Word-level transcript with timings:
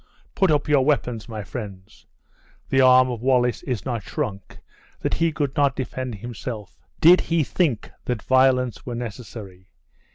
"Put 0.33 0.49
up 0.49 0.67
your 0.67 0.83
weapons, 0.83 1.29
my 1.29 1.43
friends. 1.43 2.07
The 2.69 2.81
arm 2.81 3.11
of 3.11 3.21
Wallace 3.21 3.61
is 3.61 3.85
not 3.85 4.01
shrunk, 4.01 4.57
that 5.01 5.13
he 5.13 5.31
could 5.31 5.55
not 5.55 5.75
defend 5.75 6.15
himself, 6.15 6.75
did 6.99 7.21
he 7.21 7.43
think 7.43 7.91
that 8.05 8.23
violence 8.23 8.83
were 8.83 8.95
necessary. 8.95 9.67